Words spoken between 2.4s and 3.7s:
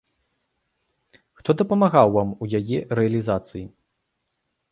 у яе рэалізацыі?